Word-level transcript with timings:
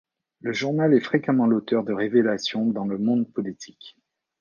Le 0.41 0.51
journal 0.51 0.95
est 0.95 0.99
fréquemment 0.99 1.45
l'auteur 1.45 1.83
de 1.83 1.93
révélations 1.93 2.65
dans 2.65 2.85
le 2.85 2.97
monde 2.97 3.31
politique. 3.31 3.99